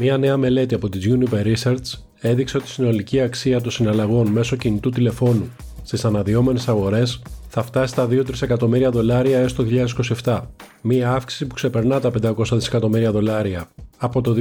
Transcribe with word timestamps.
Μία 0.00 0.18
νέα 0.18 0.36
μελέτη 0.36 0.74
από 0.74 0.88
τη 0.88 0.98
Juniper 1.02 1.54
Research 1.54 1.98
έδειξε 2.20 2.56
ότι 2.56 2.66
η 2.66 2.70
συνολική 2.70 3.20
αξία 3.20 3.60
των 3.60 3.70
συναλλαγών 3.70 4.28
μέσω 4.28 4.56
κινητού 4.56 4.90
τηλεφώνου 4.90 5.48
στις 5.82 6.04
αναδυόμενες 6.04 6.68
αγορές 6.68 7.22
θα 7.48 7.62
φτάσει 7.62 7.92
στα 7.92 8.08
2-3 8.10 8.42
εκατομμύρια 8.42 8.90
δολάρια 8.90 9.38
έως 9.38 9.54
το 9.54 9.64
2027, 10.24 10.40
μία 10.82 11.12
αύξηση 11.12 11.46
που 11.46 11.54
ξεπερνά 11.54 12.00
τα 12.00 12.10
500 12.22 12.44
δισεκατομμύρια 12.52 13.12
δολάρια 13.12 13.68
από 13.98 14.20
το 14.20 14.34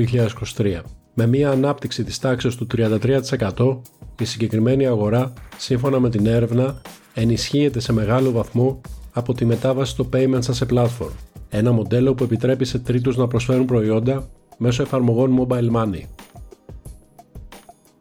2023. 0.55 0.81
Με 1.13 1.27
μία 1.27 1.49
ανάπτυξη 1.49 2.03
της 2.03 2.19
τάξης 2.19 2.55
του 2.55 2.67
33%, 2.77 3.77
η 4.19 4.25
συγκεκριμένη 4.25 4.87
αγορά, 4.87 5.33
σύμφωνα 5.57 5.99
με 5.99 6.09
την 6.09 6.25
έρευνα, 6.25 6.81
ενισχύεται 7.13 7.79
σε 7.79 7.93
μεγάλο 7.93 8.31
βαθμό 8.31 8.81
από 9.11 9.33
τη 9.33 9.45
μετάβαση 9.45 9.91
στο 9.91 10.09
payment 10.13 10.41
as 10.41 10.67
a 10.67 10.73
platform, 10.73 11.11
ένα 11.49 11.71
μοντέλο 11.71 12.13
που 12.13 12.23
επιτρέπει 12.23 12.65
σε 12.65 12.79
τρίτους 12.79 13.17
να 13.17 13.27
προσφέρουν 13.27 13.65
προϊόντα 13.65 14.27
μέσω 14.57 14.81
εφαρμογών 14.81 15.39
mobile 15.39 15.71
money. 15.71 16.01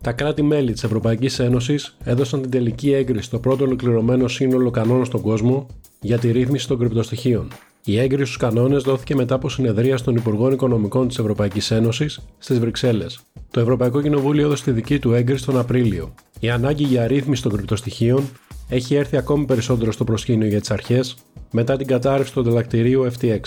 Τα 0.01 0.13
κράτη-μέλη 0.13 0.73
της 0.73 0.85
Ευρωπαϊκής 0.85 1.39
Ένωσης 1.39 1.97
έδωσαν 2.05 2.41
την 2.41 2.51
τελική 2.51 2.93
έγκριση 2.93 3.25
στο 3.25 3.39
πρώτο 3.39 3.65
ολοκληρωμένο 3.65 4.29
σύνολο 4.29 4.71
κανόνων 4.71 5.05
στον 5.05 5.21
κόσμο 5.21 5.67
για 6.01 6.19
τη 6.19 6.31
ρύθμιση 6.31 6.69
των 6.69 6.79
κρυπτοστοιχείων. 6.79 7.49
Η 7.85 7.99
έγκριση 7.99 8.25
στους 8.25 8.37
κανόνες 8.37 8.83
δόθηκε 8.83 9.15
μετά 9.15 9.35
από 9.35 9.49
συνεδρία 9.49 9.99
των 10.01 10.17
Υπουργών 10.17 10.53
Οικονομικών 10.53 11.09
της 11.09 11.19
Ευρωπαϊκής 11.19 11.71
Ένωσης 11.71 12.21
στις 12.39 12.59
Βρυξέλλες. 12.59 13.21
Το 13.51 13.61
Ευρωπαϊκό 13.61 14.03
Κοινοβούλιο 14.03 14.47
έδωσε 14.47 14.65
τη 14.65 14.71
δική 14.71 14.99
του 14.99 15.13
έγκριση 15.13 15.45
τον 15.45 15.59
Απρίλιο. 15.59 16.15
Η 16.41 16.51
ανάγκη 16.51 16.85
για 16.85 17.07
ρύθμιση 17.07 17.43
των 17.43 17.53
κρυπτοστοιχείων 17.53 18.25
έχει 18.69 18.95
έρθει 18.95 19.17
ακόμη 19.17 19.45
περισσότερο 19.45 19.93
στο 19.93 20.05
προσκήνιο 20.05 20.47
για 20.47 20.61
τις 20.61 20.71
αρχές 20.71 21.17
μετά 21.51 21.77
την 21.77 21.87
κατάρρευση 21.87 22.33
του 22.33 22.41
ανταλλακτηρίου 22.41 23.07
FTX. 23.13 23.41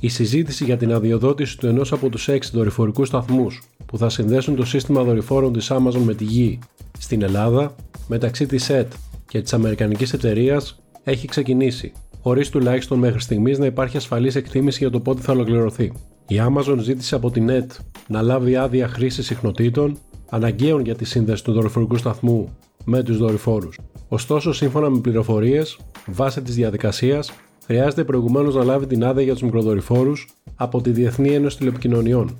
Η 0.00 0.08
συζήτηση 0.08 0.64
για 0.64 0.76
την 0.76 0.92
αδειοδότηση 0.92 1.58
του 1.58 1.66
ενός 1.66 1.92
από 1.92 2.08
τους 2.08 2.28
έξι 2.28 2.50
δορυφορικούς 2.54 3.08
σταθμούς 3.08 3.62
που 3.86 3.98
θα 3.98 4.08
συνδέσουν 4.08 4.56
το 4.56 4.64
σύστημα 4.64 5.02
δορυφόρων 5.02 5.52
της 5.52 5.70
Amazon 5.72 6.02
με 6.04 6.14
τη 6.14 6.24
γη 6.24 6.58
στην 6.98 7.22
Ελλάδα 7.22 7.74
μεταξύ 8.06 8.46
της 8.46 8.70
ΕΤ 8.70 8.92
και 9.28 9.40
της 9.40 9.52
Αμερικανικής 9.52 10.12
εταιρείας 10.12 10.82
έχει 11.04 11.26
ξεκινήσει, 11.26 11.92
χωρίς 12.22 12.48
τουλάχιστον 12.48 12.98
μέχρι 12.98 13.20
στιγμής 13.20 13.58
να 13.58 13.66
υπάρχει 13.66 13.96
ασφαλής 13.96 14.34
εκτίμηση 14.34 14.78
για 14.78 14.90
το 14.90 15.00
πότε 15.00 15.20
θα 15.20 15.32
ολοκληρωθεί. 15.32 15.92
Η 16.28 16.36
Amazon 16.38 16.78
ζήτησε 16.78 17.14
από 17.14 17.30
την 17.30 17.48
ΕΤ 17.48 17.72
να 18.08 18.22
λάβει 18.22 18.56
άδεια 18.56 18.88
χρήση 18.88 19.22
συχνοτήτων 19.22 19.98
αναγκαίων 20.30 20.84
για 20.84 20.94
τη 20.94 21.04
σύνδεση 21.04 21.44
του 21.44 21.52
δορυφορικού 21.52 21.96
σταθμού 21.96 22.56
με 22.84 23.02
τους 23.02 23.18
δορυφόρους. 23.18 23.78
Ωστόσο, 24.08 24.52
σύμφωνα 24.52 24.90
με 24.90 24.98
πληροφορίες, 24.98 25.78
βάσει 26.06 26.42
της 26.42 26.54
διαδικασίας, 26.54 27.32
χρειάζεται 27.70 28.04
προηγουμένως 28.04 28.54
να 28.54 28.64
λάβει 28.64 28.86
την 28.86 29.04
άδεια 29.04 29.22
για 29.22 29.32
τους 29.32 29.42
μικροδορυφόρους 29.42 30.28
από 30.56 30.80
τη 30.80 30.90
Διεθνή 30.90 31.28
Ένωση 31.28 31.58
Τηλεπικοινωνιών, 31.58 32.38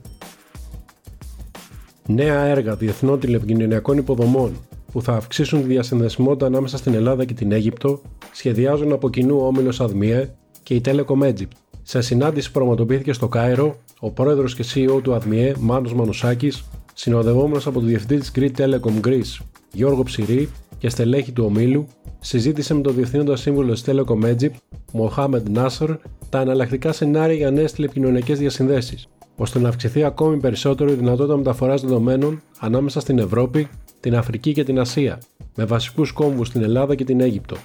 νέα 2.06 2.44
έργα 2.44 2.74
διεθνών 2.74 3.20
τηλεπικοινωνιακών 3.20 3.98
υποδομών 3.98 4.52
που 4.92 5.02
θα 5.02 5.12
αυξήσουν 5.12 5.60
τη 5.60 5.66
διασυνδεσιμότητα 5.66 6.46
ανάμεσα 6.46 6.76
στην 6.76 6.94
Ελλάδα 6.94 7.24
και 7.24 7.34
την 7.34 7.52
Αίγυπτο 7.52 8.02
σχεδιάζουν 8.32 8.92
από 8.92 9.10
κοινού 9.10 9.38
ο 9.38 9.46
Όμιλο 9.46 9.74
Αδμιέ 9.78 10.30
και 10.62 10.74
η 10.74 10.80
Telecom 10.84 11.22
Egypt. 11.22 11.54
Σε 11.82 12.00
συνάντηση 12.00 12.46
που 12.46 12.52
πραγματοποιήθηκε 12.58 13.12
στο 13.12 13.28
Κάιρο, 13.28 13.76
ο 14.00 14.10
πρόεδρος 14.10 14.54
και 14.54 14.64
CEO 14.74 15.00
του 15.02 15.14
Αδμιέ, 15.14 15.52
Μάνος 15.58 15.94
Μανουσάκης, 15.94 16.64
συνοδευόμενος 16.94 17.66
από 17.66 17.78
τον 17.78 17.88
διευθυντή 17.88 18.18
της 18.18 18.32
Greek 18.34 18.60
Telecom 18.60 19.06
Greece, 19.06 19.44
Γιώργο 19.72 20.02
Ψηρή 20.02 20.48
και 20.78 20.88
στελέχη 20.88 21.32
του 21.32 21.44
ομίλου, 21.44 21.86
συζήτησε 22.20 22.74
με 22.74 22.80
τον 22.80 22.94
διευθύνοντα 22.94 23.36
σύμβουλος 23.36 23.82
της 23.82 23.94
Telecom 23.94 24.24
Egypt, 24.24 24.54
Μοχάμεντ 24.92 25.48
Νάσερ, 25.48 25.90
τα 26.28 26.40
εναλλακτικά 26.40 26.92
σενάρια 26.92 27.34
για 27.34 27.50
νέες 27.50 27.72
τηλεπικοινωνιακέ 27.72 28.34
διασυνδέσεις 28.34 29.08
ώστε 29.36 29.58
να 29.58 29.68
αυξηθεί 29.68 30.04
ακόμη 30.04 30.36
περισσότερο 30.36 30.90
η 30.90 30.94
δυνατότητα 30.94 31.36
μεταφοράς 31.36 31.80
δεδομένων 31.80 32.42
ανάμεσα 32.58 33.00
στην 33.00 33.18
Ευρώπη, 33.18 33.68
την 34.00 34.16
Αφρική 34.16 34.52
και 34.52 34.64
την 34.64 34.78
Ασία, 34.78 35.18
με 35.54 35.64
βασικούς 35.64 36.12
κόμβους 36.12 36.48
στην 36.48 36.62
Ελλάδα 36.62 36.94
και 36.94 37.04
την 37.04 37.20
Αίγυπτο. 37.20 37.56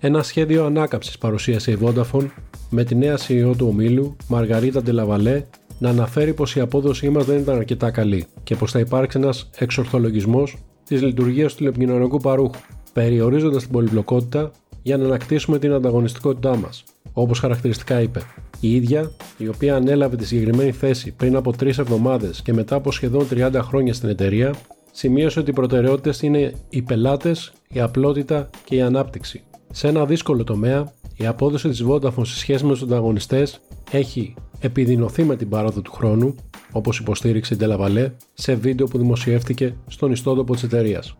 Ένα 0.00 0.22
σχέδιο 0.22 0.64
ανάκαμψης 0.64 1.18
παρουσίασε 1.18 1.70
η 1.70 1.78
Vodafone 1.82 2.26
με 2.70 2.84
τη 2.84 2.94
νέα 2.94 3.18
CEO 3.18 3.54
του 3.56 3.66
ομίλου, 3.70 4.16
Μαργαρίτα 4.28 4.82
Ντελαβαλέ, 4.82 5.44
να 5.78 5.88
αναφέρει 5.88 6.34
πως 6.34 6.56
η 6.56 6.60
απόδοσή 6.60 7.10
μας 7.10 7.24
δεν 7.24 7.38
ήταν 7.38 7.56
αρκετά 7.56 7.90
καλή 7.90 8.26
και 8.42 8.56
πως 8.56 8.70
θα 8.70 8.78
υπάρξει 8.78 9.18
ένας 9.18 9.50
εξορθολογισμός 9.58 10.56
της 10.84 11.02
λειτουργίας 11.02 11.52
του 11.52 11.58
τηλεπικοινωνιακού 11.58 12.18
παρούχου, 12.18 12.60
περιορίζοντας 12.92 13.62
την 13.62 13.72
πολυπλοκότητα 13.72 14.50
για 14.82 14.96
να 14.96 15.04
ανακτήσουμε 15.04 15.58
την 15.58 15.72
ανταγωνιστικότητά 15.72 16.56
μας, 16.56 16.84
όπως 17.12 17.38
χαρακτηριστικά 17.38 18.00
είπε. 18.00 18.20
Η 18.60 18.74
ίδια, 18.74 19.10
η 19.36 19.48
οποία 19.48 19.76
ανέλαβε 19.76 20.16
τη 20.16 20.26
συγκεκριμένη 20.26 20.72
θέση 20.72 21.12
πριν 21.12 21.36
από 21.36 21.52
τρεις 21.52 21.78
εβδομάδες 21.78 22.42
και 22.42 22.52
μετά 22.52 22.76
από 22.76 22.92
σχεδόν 22.92 23.26
30 23.30 23.60
χρόνια 23.62 23.94
στην 23.94 24.08
εταιρεία, 24.08 24.54
σημείωσε 24.92 25.40
ότι 25.40 25.50
οι 25.50 25.52
προτεραιότητες 25.54 26.22
είναι 26.22 26.54
οι 26.68 26.82
πελάτες, 26.82 27.52
η 27.68 27.80
απλότητα 27.80 28.50
και 28.64 28.74
η 28.74 28.80
ανάπτυξη. 28.80 29.42
Σε 29.72 29.88
ένα 29.88 30.06
δύσκολο 30.06 30.44
τομέα, 30.44 30.92
η 31.16 31.26
απόδοση 31.26 31.68
της 31.68 31.84
Vodafone 31.88 32.26
σε 32.26 32.38
σχέση 32.38 32.64
με 32.64 32.70
τους 32.70 32.82
ανταγωνιστές 32.82 33.60
έχει 33.90 34.34
επιδεινωθεί 34.60 35.24
με 35.24 35.36
την 35.36 35.48
πάροδο 35.48 35.80
του 35.80 35.92
χρόνου, 35.92 36.34
όπως 36.72 36.98
υποστήριξε 36.98 37.54
η 37.54 37.56
Ντελαβαλέ 37.56 38.12
σε 38.34 38.54
βίντεο 38.54 38.86
που 38.86 38.98
δημοσιεύτηκε 38.98 39.74
στον 39.86 40.12
ιστότοπο 40.12 40.54
της 40.54 40.62
εταιρείας. 40.62 41.16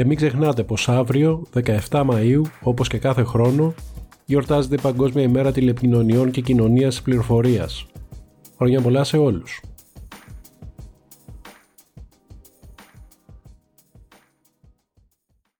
Και 0.00 0.06
μην 0.06 0.16
ξεχνάτε 0.16 0.62
πως 0.62 0.88
αύριο, 0.88 1.42
17 1.90 2.04
Μαΐου, 2.10 2.42
όπως 2.62 2.88
και 2.88 2.98
κάθε 2.98 3.22
χρόνο, 3.22 3.74
γιορτάζεται 4.24 4.74
η 4.74 4.80
Παγκόσμια 4.80 5.22
ημέρα 5.22 5.52
τηλεπικοινωνιών 5.52 6.30
και 6.30 6.40
κοινωνίας 6.40 7.02
πληροφορίας. 7.02 7.86
Χρόνια 8.56 8.80
πολλά 8.80 9.04
σε 9.04 9.16
όλους. 9.16 9.62